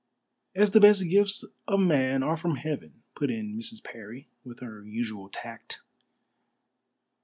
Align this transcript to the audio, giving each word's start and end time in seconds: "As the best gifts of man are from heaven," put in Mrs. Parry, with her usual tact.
"As 0.55 0.71
the 0.71 0.79
best 0.79 1.07
gifts 1.07 1.45
of 1.67 1.79
man 1.79 2.23
are 2.23 2.35
from 2.35 2.55
heaven," 2.55 3.03
put 3.13 3.29
in 3.29 3.55
Mrs. 3.55 3.83
Parry, 3.83 4.27
with 4.43 4.59
her 4.61 4.83
usual 4.83 5.29
tact. 5.29 5.81